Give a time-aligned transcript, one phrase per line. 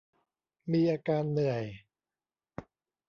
[0.71, 1.63] มีอาการเหนื่อย